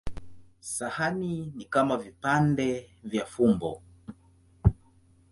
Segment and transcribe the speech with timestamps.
[0.61, 3.81] Sahani ni kama vipande vya fumbo.